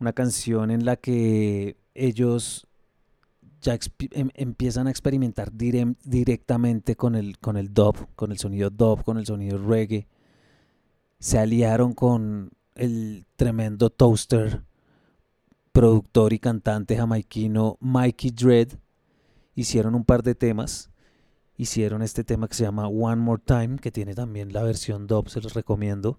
Una 0.00 0.14
canción 0.14 0.70
en 0.70 0.86
la 0.86 0.96
que 0.96 1.76
ellos 1.94 2.66
ya 3.62 3.78
em, 4.10 4.28
empiezan 4.34 4.88
a 4.88 4.90
experimentar 4.90 5.52
directamente 5.52 6.96
con 6.96 7.14
el, 7.14 7.38
con 7.38 7.56
el 7.56 7.72
dub, 7.72 8.08
con 8.16 8.32
el 8.32 8.38
sonido 8.38 8.70
dub, 8.70 9.04
con 9.04 9.16
el 9.16 9.24
sonido 9.24 9.56
reggae. 9.58 10.08
Se 11.20 11.38
aliaron 11.38 11.94
con 11.94 12.50
el 12.74 13.24
tremendo 13.36 13.88
toaster, 13.90 14.64
productor 15.70 16.32
y 16.32 16.40
cantante 16.40 16.96
jamaiquino 16.96 17.78
Mikey 17.80 18.32
Dread. 18.32 18.68
Hicieron 19.54 19.94
un 19.94 20.04
par 20.04 20.24
de 20.24 20.34
temas. 20.34 20.90
Hicieron 21.56 22.02
este 22.02 22.24
tema 22.24 22.48
que 22.48 22.56
se 22.56 22.64
llama 22.64 22.88
One 22.88 23.22
More 23.22 23.42
Time, 23.44 23.76
que 23.76 23.92
tiene 23.92 24.14
también 24.14 24.52
la 24.52 24.64
versión 24.64 25.06
dub, 25.06 25.28
se 25.28 25.40
los 25.40 25.54
recomiendo. 25.54 26.18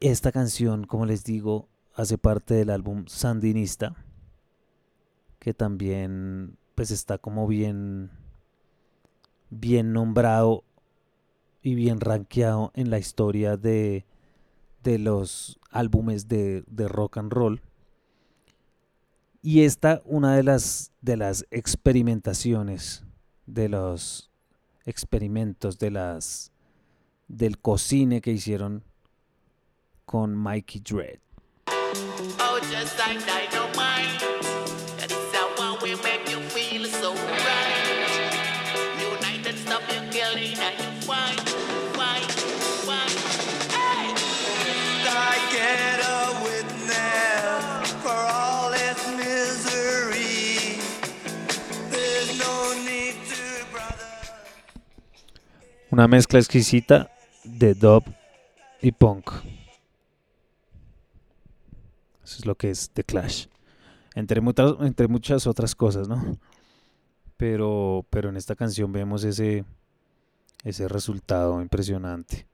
Esta 0.00 0.32
canción, 0.32 0.84
como 0.84 1.06
les 1.06 1.22
digo, 1.22 1.68
hace 1.94 2.18
parte 2.18 2.54
del 2.54 2.70
álbum 2.70 3.04
Sandinista 3.06 3.94
que 5.46 5.54
también 5.54 6.58
pues 6.74 6.90
está 6.90 7.18
como 7.18 7.46
bien 7.46 8.10
bien 9.48 9.92
nombrado 9.92 10.64
y 11.62 11.76
bien 11.76 12.00
rankeado 12.00 12.72
en 12.74 12.90
la 12.90 12.98
historia 12.98 13.56
de, 13.56 14.04
de 14.82 14.98
los 14.98 15.60
álbumes 15.70 16.26
de, 16.26 16.64
de, 16.66 16.88
rock 16.88 17.18
and 17.18 17.32
roll. 17.32 17.62
Y 19.40 19.62
esta, 19.62 20.02
una 20.04 20.34
de 20.34 20.42
las, 20.42 20.90
de 21.00 21.16
las 21.16 21.46
experimentaciones, 21.52 23.04
de 23.46 23.68
los 23.68 24.32
experimentos, 24.84 25.78
de 25.78 25.92
las 25.92 26.50
del 27.28 27.60
cocine 27.60 28.20
que 28.20 28.32
hicieron 28.32 28.82
con 30.06 30.34
Mikey 30.34 30.80
Dread. 30.80 31.20
Oh, 32.40 33.65
Una 55.96 56.08
mezcla 56.08 56.38
exquisita 56.38 57.10
de 57.42 57.72
dub 57.72 58.04
y 58.82 58.92
punk. 58.92 59.30
Eso 62.22 62.36
es 62.38 62.44
lo 62.44 62.54
que 62.54 62.68
es 62.68 62.90
The 62.90 63.02
Clash. 63.02 63.46
Entre 64.14 64.42
muchas, 64.42 65.46
otras 65.46 65.74
cosas, 65.74 66.06
¿no? 66.06 66.36
Pero, 67.38 68.04
pero 68.10 68.28
en 68.28 68.36
esta 68.36 68.54
canción 68.54 68.92
vemos 68.92 69.24
ese, 69.24 69.64
ese 70.64 70.86
resultado 70.86 71.62
impresionante. 71.62 72.46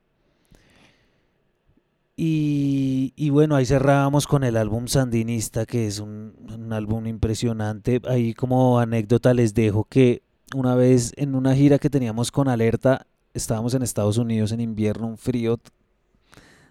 Y, 2.14 3.28
bueno, 3.31 3.57
ahí 3.57 3.66
cerrábamos 3.66 4.28
con 4.28 4.44
el 4.44 4.57
álbum 4.57 4.87
Sandinista, 4.87 5.66
que 5.66 5.88
es 5.88 5.98
un, 5.98 6.37
un, 6.48 6.72
álbum 6.72 7.09
impresionante. 7.09 8.00
Ahí 8.07 8.35
como 8.35 8.78
anécdota 8.78 9.35
les 9.35 9.52
dejo 9.52 9.83
que 9.83 10.22
una 10.55 10.76
vez 10.76 11.12
en 11.16 11.35
una 11.35 11.57
gira 11.57 11.81
que 11.81 11.90
teníamos 11.90 12.31
con 12.31 12.46
Alerta, 12.46 13.09
estábamos 13.34 13.74
en 13.74 13.82
Estados 13.82 14.18
Unidos 14.18 14.52
en 14.52 14.60
invierno, 14.60 15.06
un 15.06 15.18
frío 15.18 15.58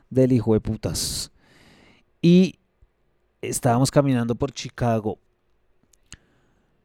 del 0.10 0.32
hijo 0.32 0.54
de 0.54 0.62
putas. 0.62 1.32
Y 2.22 2.60
estábamos 3.42 3.90
caminando 3.90 4.36
por 4.36 4.52
Chicago. 4.52 5.18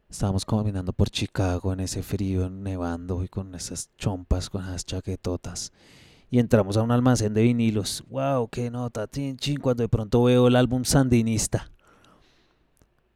Estábamos 0.08 0.44
caminando 0.44 0.92
por 0.92 1.10
Chicago 1.10 1.72
en 1.72 1.80
ese 1.80 2.02
frío, 2.02 2.48
nevando 2.48 3.24
y 3.24 3.28
con 3.28 3.54
esas 3.54 3.90
chompas, 3.98 4.48
con 4.48 4.62
esas 4.62 4.86
chaquetotas. 4.86 5.72
Y 6.30 6.38
entramos 6.38 6.76
a 6.76 6.82
un 6.82 6.90
almacén 6.90 7.34
de 7.34 7.42
vinilos. 7.42 8.04
¡Wow! 8.08 8.48
¡Qué 8.48 8.70
nota! 8.70 9.08
Chin, 9.08 9.36
chin, 9.36 9.58
cuando 9.58 9.82
de 9.82 9.88
pronto 9.88 10.22
veo 10.22 10.48
el 10.48 10.56
álbum 10.56 10.84
Sandinista. 10.84 11.70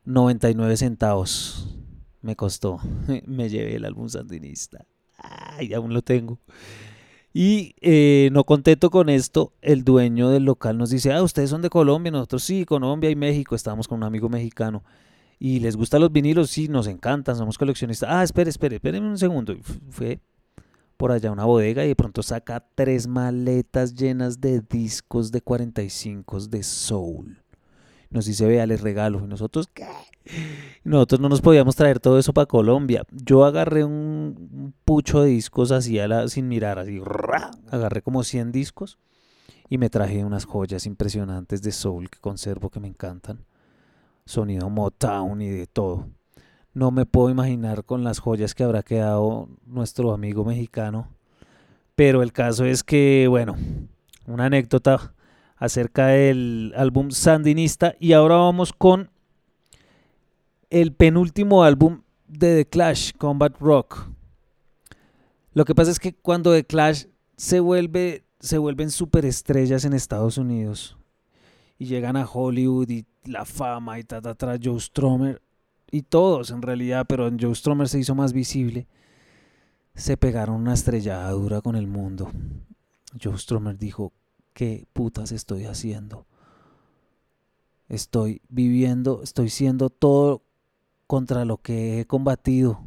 99 0.04 0.76
centavos 0.76 1.78
me 2.20 2.36
costó. 2.36 2.80
me 3.26 3.48
llevé 3.48 3.76
el 3.76 3.84
álbum 3.84 4.08
Sandinista. 4.08 4.84
¡Ay! 5.22 5.72
Aún 5.74 5.92
lo 5.94 6.02
tengo. 6.02 6.38
Y 7.32 7.74
eh, 7.80 8.28
no 8.32 8.44
contento 8.44 8.90
con 8.90 9.08
esto, 9.08 9.52
el 9.62 9.84
dueño 9.84 10.30
del 10.30 10.44
local 10.44 10.78
nos 10.78 10.90
dice, 10.90 11.12
ah, 11.12 11.22
ustedes 11.22 11.50
son 11.50 11.62
de 11.62 11.70
Colombia, 11.70 12.10
nosotros 12.10 12.42
sí, 12.42 12.64
Colombia 12.64 13.08
y 13.08 13.14
México, 13.14 13.54
estábamos 13.54 13.86
con 13.86 13.98
un 13.98 14.04
amigo 14.04 14.28
mexicano. 14.28 14.82
Y 15.38 15.60
les 15.60 15.76
gustan 15.76 16.00
los 16.00 16.12
vinilos, 16.12 16.50
sí, 16.50 16.68
nos 16.68 16.86
encantan, 16.86 17.36
somos 17.36 17.56
coleccionistas. 17.56 18.10
Ah, 18.10 18.22
espere, 18.22 18.50
espere, 18.50 18.76
espere 18.76 18.98
un 18.98 19.16
segundo. 19.16 19.56
fue 19.90 20.20
por 21.00 21.12
allá 21.12 21.32
una 21.32 21.46
bodega 21.46 21.82
y 21.82 21.88
de 21.88 21.96
pronto 21.96 22.22
saca 22.22 22.62
tres 22.74 23.06
maletas 23.06 23.94
llenas 23.94 24.38
de 24.38 24.60
discos 24.60 25.32
de 25.32 25.40
45 25.40 26.40
de 26.48 26.62
soul. 26.62 27.42
Nos 28.10 28.26
dice, 28.26 28.46
vea, 28.46 28.66
les 28.66 28.80
regalo. 28.80 29.20
Y 29.24 29.28
nosotros, 29.28 29.68
¿qué? 29.72 29.86
Nosotros 30.84 31.20
no 31.20 31.28
nos 31.28 31.40
podíamos 31.40 31.76
traer 31.76 32.00
todo 32.00 32.18
eso 32.18 32.32
para 32.32 32.46
Colombia. 32.46 33.04
Yo 33.10 33.44
agarré 33.44 33.84
un 33.84 34.74
pucho 34.84 35.22
de 35.22 35.28
discos 35.28 35.70
así 35.70 35.98
sin 36.28 36.48
mirar, 36.48 36.78
así, 36.78 37.00
agarré 37.70 38.02
como 38.02 38.22
100 38.24 38.52
discos 38.52 38.98
y 39.68 39.78
me 39.78 39.88
traje 39.88 40.24
unas 40.24 40.44
joyas 40.44 40.86
impresionantes 40.86 41.62
de 41.62 41.72
soul 41.72 42.10
que 42.10 42.18
conservo 42.18 42.70
que 42.70 42.80
me 42.80 42.88
encantan. 42.88 43.44
Sonido 44.26 44.68
Motown 44.68 45.40
y 45.42 45.48
de 45.48 45.66
todo. 45.66 46.08
No 46.74 46.90
me 46.90 47.06
puedo 47.06 47.30
imaginar 47.30 47.84
con 47.84 48.04
las 48.04 48.18
joyas 48.18 48.54
que 48.54 48.62
habrá 48.62 48.82
quedado 48.82 49.48
nuestro 49.66 50.12
amigo 50.12 50.44
mexicano. 50.44 51.08
Pero 51.96 52.22
el 52.22 52.32
caso 52.32 52.64
es 52.64 52.82
que, 52.82 53.26
bueno, 53.28 53.56
una 54.26 54.46
anécdota 54.46 55.14
acerca 55.60 56.08
del 56.08 56.72
álbum 56.76 57.12
Sandinista. 57.12 57.94
Y 58.00 58.14
ahora 58.14 58.36
vamos 58.36 58.72
con 58.72 59.10
el 60.70 60.92
penúltimo 60.92 61.62
álbum 61.62 62.02
de 62.26 62.56
The 62.56 62.68
Clash, 62.68 63.12
Combat 63.16 63.56
Rock. 63.60 64.08
Lo 65.52 65.64
que 65.64 65.74
pasa 65.76 65.92
es 65.92 66.00
que 66.00 66.14
cuando 66.14 66.52
The 66.52 66.64
Clash 66.64 67.04
se 67.36 67.60
vuelve 67.60 68.24
se 68.40 68.56
vuelven 68.56 68.90
superestrellas 68.90 69.84
en 69.84 69.92
Estados 69.92 70.38
Unidos 70.38 70.96
y 71.78 71.84
llegan 71.84 72.16
a 72.16 72.26
Hollywood 72.26 72.88
y 72.88 73.06
la 73.24 73.44
fama 73.44 73.98
y 73.98 74.04
ta, 74.04 74.22
ta, 74.22 74.34
ta, 74.34 74.56
Joe 74.62 74.80
Stromer 74.80 75.42
y 75.90 76.02
todos 76.02 76.50
en 76.50 76.62
realidad, 76.62 77.04
pero 77.06 77.30
Joe 77.38 77.54
Stromer 77.54 77.88
se 77.88 77.98
hizo 77.98 78.14
más 78.14 78.32
visible, 78.32 78.86
se 79.94 80.16
pegaron 80.16 80.56
una 80.56 80.72
estrellada 80.72 81.30
dura 81.32 81.60
con 81.60 81.76
el 81.76 81.86
mundo. 81.86 82.30
Joe 83.22 83.36
Stromer 83.36 83.76
dijo, 83.76 84.12
¿qué 84.52 84.86
putas 84.92 85.32
estoy 85.32 85.64
haciendo? 85.64 86.26
Estoy 87.88 88.40
viviendo, 88.48 89.22
estoy 89.22 89.50
siendo 89.50 89.90
todo 89.90 90.42
contra 91.06 91.44
lo 91.44 91.58
que 91.58 92.00
he 92.00 92.06
combatido. 92.06 92.80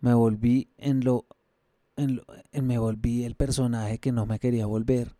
Me 0.00 0.14
volví 0.14 0.68
en 0.78 1.04
lo, 1.04 1.26
en 1.96 2.22
me 2.62 2.78
volví 2.78 3.24
el 3.24 3.34
personaje 3.34 3.98
que 3.98 4.12
no 4.12 4.26
me 4.26 4.38
quería 4.38 4.66
volver. 4.66 5.16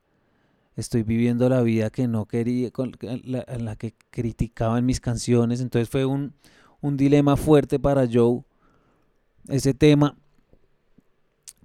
Estoy 0.77 1.03
viviendo 1.03 1.49
la 1.49 1.63
vida 1.63 1.91
que 1.91 2.07
no 2.07 2.27
quería, 2.27 2.71
en 3.03 3.65
la 3.65 3.77
que 3.77 3.95
criticaba 4.11 4.79
en 4.79 4.87
mis 4.87 5.01
canciones. 5.01 5.61
Entonces 5.61 5.89
fue 5.89 6.05
un, 6.07 6.33
un 6.81 6.97
dilema 6.97 7.37
fuerte 7.37 7.79
para 7.79 8.09
Joe 8.11 8.43
ese 9.49 9.75
tema 9.75 10.17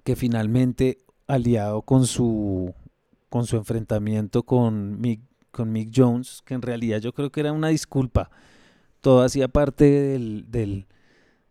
que 0.04 0.16
finalmente 0.16 0.98
aliado 1.26 1.82
con 1.82 2.06
su 2.06 2.74
con 3.28 3.46
su 3.46 3.56
enfrentamiento 3.56 4.44
con 4.44 5.00
Mick, 5.00 5.20
con 5.50 5.72
Mick 5.72 5.90
Jones, 5.94 6.42
que 6.44 6.54
en 6.54 6.62
realidad 6.62 7.00
yo 7.00 7.12
creo 7.12 7.30
que 7.30 7.40
era 7.40 7.52
una 7.52 7.68
disculpa 7.68 8.30
todo 9.06 9.22
hacía 9.22 9.46
parte 9.46 9.84
del, 9.84 10.86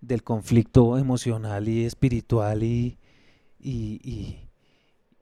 del, 0.02 0.24
conflicto 0.24 0.98
emocional 0.98 1.70
y 1.70 1.86
espiritual 1.86 2.64
y, 2.64 2.98
y, 3.58 4.50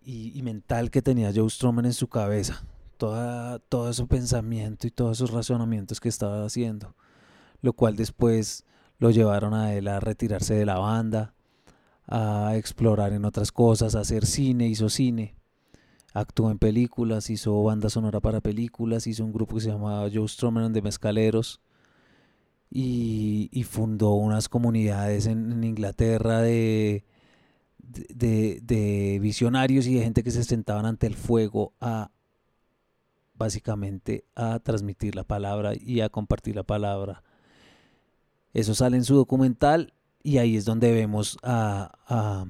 y, 0.01 0.41
mental 0.41 0.89
que 0.89 1.03
tenía 1.03 1.31
Joe 1.31 1.47
Stroman 1.47 1.85
en 1.85 1.93
su 1.93 2.07
cabeza. 2.07 2.63
Toda, 2.97 3.59
todo 3.59 3.91
ese 3.91 4.03
pensamiento 4.07 4.87
y 4.87 4.89
todos 4.89 5.17
esos 5.17 5.29
razonamientos 5.29 5.99
que 5.99 6.09
estaba 6.09 6.43
haciendo. 6.43 6.95
Lo 7.61 7.73
cual 7.73 7.95
después 7.95 8.65
lo 8.97 9.11
llevaron 9.11 9.53
a 9.53 9.75
él 9.75 9.87
a 9.87 9.99
retirarse 9.99 10.55
de 10.55 10.65
la 10.65 10.79
banda, 10.79 11.32
a 12.07 12.55
explorar 12.55 13.13
en 13.13 13.25
otras 13.25 13.51
cosas, 13.51 13.95
a 13.95 14.01
hacer 14.01 14.25
cine, 14.25 14.67
hizo 14.67 14.89
cine, 14.89 15.35
actuó 16.13 16.51
en 16.51 16.59
películas, 16.59 17.29
hizo 17.29 17.63
banda 17.63 17.89
sonora 17.89 18.19
para 18.19 18.41
películas, 18.41 19.07
hizo 19.07 19.23
un 19.23 19.33
grupo 19.33 19.55
que 19.55 19.61
se 19.61 19.69
llamaba 19.69 20.09
Joe 20.13 20.27
Stroman 20.27 20.73
de 20.73 20.81
Mezcaleros 20.81 21.61
y, 22.69 23.65
fundó 23.69 24.13
unas 24.13 24.49
comunidades 24.49 25.27
en, 25.27 25.63
Inglaterra 25.63 26.41
de, 26.41 27.03
de, 27.79 29.19
visionarios 29.21 29.87
y 29.87 29.95
de 29.95 30.03
gente 30.03 30.23
que 30.23 30.31
se 30.31 30.43
sentaban 30.43 30.85
ante 30.85 31.07
el 31.07 31.15
fuego 31.15 31.73
a 31.79 32.11
básicamente 33.35 34.25
a 34.35 34.59
transmitir 34.59 35.15
la 35.15 35.23
palabra 35.23 35.73
y 35.79 36.01
a 36.01 36.09
compartir 36.09 36.55
la 36.55 36.63
palabra. 36.63 37.23
Eso 38.53 38.75
sale 38.75 38.97
en 38.97 39.03
su 39.03 39.15
documental 39.15 39.93
y 40.23 40.37
ahí 40.37 40.55
es 40.55 40.63
donde 40.63 40.91
vemos 40.93 41.37
a, 41.43 41.91
a, 42.07 42.45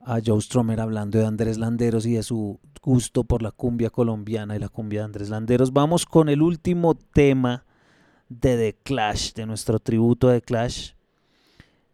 a 0.00 0.20
Joe 0.24 0.40
Stromer 0.40 0.80
hablando 0.80 1.18
de 1.18 1.26
Andrés 1.26 1.58
Landeros 1.58 2.06
y 2.06 2.14
de 2.14 2.22
su 2.22 2.58
gusto 2.82 3.24
por 3.24 3.42
la 3.42 3.50
cumbia 3.50 3.90
colombiana 3.90 4.56
y 4.56 4.58
la 4.58 4.70
cumbia 4.70 5.00
de 5.00 5.04
Andrés 5.04 5.28
Landeros. 5.28 5.72
Vamos 5.72 6.06
con 6.06 6.30
el 6.30 6.40
último 6.40 6.94
tema 6.94 7.66
de 8.30 8.56
The 8.56 8.78
Clash, 8.82 9.34
de 9.34 9.44
nuestro 9.44 9.78
tributo 9.78 10.28
de 10.28 10.40
Clash. 10.40 10.92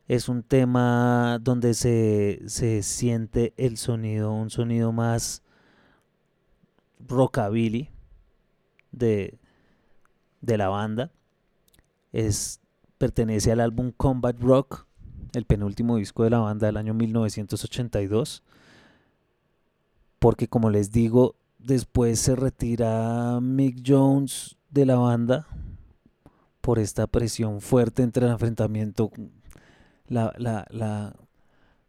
Es 0.06 0.28
un 0.28 0.44
tema 0.44 1.40
donde 1.42 1.74
se, 1.74 2.82
siente 2.85 3.52
el 3.56 3.76
sonido, 3.76 4.32
un 4.32 4.50
sonido 4.50 4.92
más 4.92 5.42
rockabilly 7.00 7.90
de, 8.92 9.40
de 10.40 10.56
la 10.56 10.68
banda. 10.68 11.11
Es, 12.12 12.61
pertenece 12.98 13.52
al 13.52 13.61
álbum 13.61 13.92
Combat 13.96 14.38
Rock, 14.40 14.87
el 15.32 15.44
penúltimo 15.44 15.96
disco 15.96 16.24
de 16.24 16.30
la 16.30 16.38
banda 16.38 16.66
del 16.66 16.76
año 16.76 16.94
1982. 16.94 18.42
Porque 20.18 20.48
como 20.48 20.70
les 20.70 20.92
digo, 20.92 21.37
después 21.59 22.18
se 22.18 22.37
retira 22.37 23.38
Mick 23.40 23.82
Jones 23.87 24.56
de 24.70 24.87
la 24.87 24.96
banda 24.96 25.46
por 26.61 26.78
esta 26.78 27.06
presión 27.06 27.61
fuerte 27.61 28.02
entre 28.02 28.26
el 28.26 28.32
enfrentamiento, 28.32 29.11
la, 30.09 30.32
la, 30.38 30.66
la, 30.70 31.14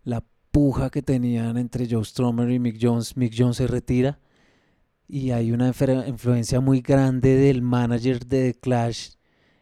la 0.04 0.24
puja 0.52 0.90
que 0.90 1.02
tenían 1.02 1.58
entre 1.58 1.88
Joe 1.90 2.04
Stromer 2.04 2.52
y 2.52 2.60
Mick 2.60 2.78
Jones. 2.80 3.18
Mick 3.18 3.34
Jones 3.36 3.58
se 3.58 3.68
retira 3.68 4.20
y 5.08 5.32
hay 5.32 5.52
una 5.52 5.68
influencia 6.06 6.60
muy 6.60 6.82
grande 6.82 7.36
del 7.36 7.62
manager 7.62 8.26
de 8.26 8.54
The 8.54 8.60
Clash 8.60 9.12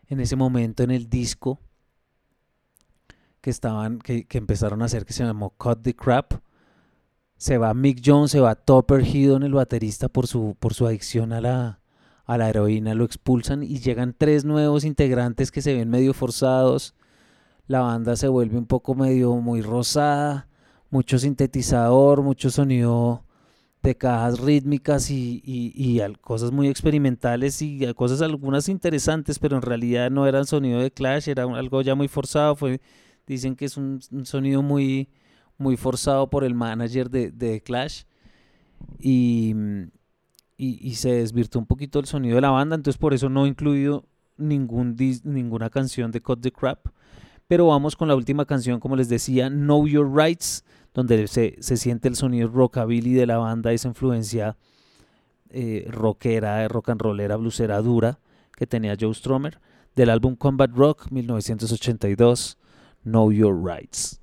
en 0.07 0.19
ese 0.19 0.35
momento 0.35 0.83
en 0.83 0.91
el 0.91 1.09
disco 1.09 1.59
que 3.41 3.49
estaban 3.49 3.99
que, 3.99 4.25
empezaron 4.31 4.81
a 4.81 4.85
hacer 4.85 5.05
que 5.05 5.13
se 5.13 5.23
llamó 5.23 5.51
Cut 5.51 5.81
the 5.81 5.95
Crap 5.95 6.33
se 7.37 7.57
va 7.57 7.73
Mick 7.73 8.01
Jones 8.03 8.31
se 8.31 8.39
va 8.39 8.55
Topper 8.55 9.01
Hedon 9.01 9.43
el 9.43 9.53
baterista 9.53 10.09
por 10.09 10.27
su 10.27 10.55
por 10.59 10.73
su 10.73 10.87
adicción 10.87 11.33
a 11.33 11.41
la 11.41 11.79
a 12.25 12.37
la 12.37 12.49
heroína, 12.49 12.95
lo 12.95 13.05
expulsan 13.05 13.63
y 13.63 13.79
llegan 13.79 14.15
tres 14.17 14.45
nuevos 14.45 14.83
integrantes 14.83 15.51
que 15.51 15.61
se 15.61 15.75
ven 15.75 15.89
medio 15.89 16.13
forzados. 16.13 16.95
La 17.67 17.81
banda 17.81 18.15
se 18.15 18.27
vuelve 18.27 18.57
un 18.57 18.65
poco 18.65 18.95
medio 18.95 19.35
muy 19.35 19.61
rosada, 19.61 20.47
mucho 20.89 21.19
sintetizador, 21.19 22.21
mucho 22.21 22.49
sonido 22.49 23.23
de 23.85 23.95
cajas 23.95 24.39
rítmicas 24.39 25.09
y, 25.11 25.41
y, 25.45 26.01
cosas 26.21 26.51
muy 26.51 26.67
experimentales 26.67 27.61
y 27.61 27.93
cosas 27.93 28.21
algunas 28.21 28.67
interesantes, 28.67 29.39
pero 29.39 29.55
en 29.55 29.61
realidad 29.61 30.09
no 30.11 30.27
eran 30.27 30.45
sonido 30.45 30.81
de 30.81 30.91
Clash, 30.91 31.29
era 31.29 31.43
algo 31.43 31.81
ya 31.81 31.95
muy 31.95 32.07
forzado. 32.07 32.55
Fue, 32.55 32.81
dicen 33.27 33.55
que 33.55 33.65
es 33.65 33.77
un, 33.77 34.01
sonido 34.23 34.61
muy, 34.61 35.09
muy 35.57 35.77
forzado 35.77 36.29
por 36.29 36.43
el 36.43 36.55
manager 36.55 37.09
de, 37.09 37.31
de 37.31 37.61
Clash 37.61 38.03
y, 38.99 39.53
y, 40.57 40.95
se 40.95 41.13
desvirtuó 41.13 41.61
un 41.61 41.67
poquito 41.67 41.99
el 41.99 42.05
sonido 42.05 42.35
de 42.35 42.41
la 42.41 42.51
banda, 42.51 42.75
entonces 42.75 42.97
por 42.97 43.13
eso 43.13 43.29
no 43.29 43.45
he 43.45 43.49
incluido 43.49 44.05
ningún 44.37 44.95
ninguna 45.23 45.69
canción 45.69 46.11
de 46.11 46.21
Cut 46.21 46.41
the 46.41 46.51
Crap. 46.51 46.87
Pero 47.47 47.67
vamos 47.67 47.95
con 47.95 48.07
la 48.07 48.15
última 48.15 48.45
canción, 48.45 48.79
como 48.79 48.95
les 48.95 49.07
decía, 49.07 49.49
Know 49.49 49.87
Your 49.87 50.11
Rights 50.11 50.63
donde 50.95 51.27
se, 51.27 51.57
siente 51.59 52.07
el 52.07 52.15
sonido 52.15 52.47
rockabilly 52.47 53.13
de 53.13 53.27
la 53.27 53.37
banda, 53.37 53.73
esa 53.73 53.89
influencia 53.89 54.57
eh, 55.51 55.85
rockera, 55.91 56.67
rock 56.69 56.89
and 56.89 57.01
rollera, 57.01 57.35
bluesera 57.35 57.81
dura 57.81 58.17
que 58.55 58.65
tenía 58.65 58.95
Joe 58.99 59.13
Stromer, 59.13 59.59
del 59.95 60.09
álbum 60.09 60.35
Combat 60.35 60.71
Rock 60.71 61.11
1982, 61.11 62.57
Know 63.03 63.31
Your 63.31 63.61
Rights. 63.61 64.21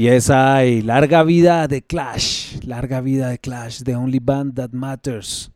Y 0.00 0.08
esa 0.08 0.54
hay 0.54 0.80
larga 0.80 1.22
vida 1.24 1.68
de 1.68 1.82
Clash, 1.82 2.64
larga 2.64 3.02
vida 3.02 3.28
de 3.28 3.38
Clash, 3.38 3.82
The 3.82 3.96
Only 3.96 4.18
Band 4.18 4.54
That 4.54 4.70
Matters, 4.70 5.52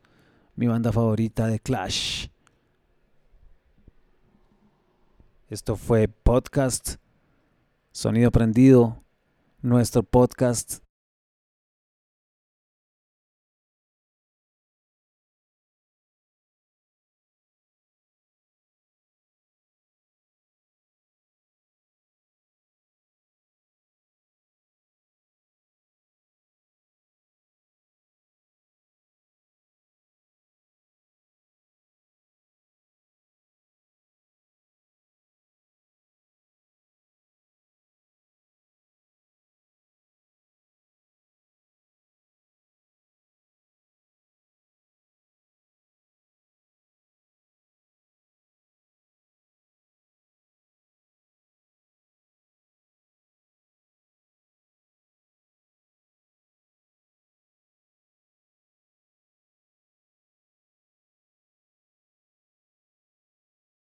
mi 0.54 0.66
banda 0.66 0.92
favorita 0.92 1.46
de 1.46 1.58
Clash. 1.60 2.28
Esto 5.48 5.76
fue 5.76 6.08
podcast, 6.08 6.96
sonido 7.90 8.30
prendido, 8.30 9.02
nuestro 9.62 10.02
podcast 10.02 10.83